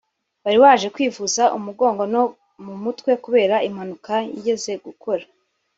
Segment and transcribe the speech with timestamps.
[0.43, 2.23] wari waje kwivuza umugongo no
[2.65, 5.23] mu mutwe kubera impanuka yigeze gukora